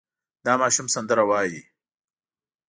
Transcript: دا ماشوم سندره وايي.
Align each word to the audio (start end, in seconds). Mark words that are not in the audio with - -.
دا 0.45 0.53
ماشوم 0.61 0.87
سندره 0.93 1.23
وايي. 1.29 1.61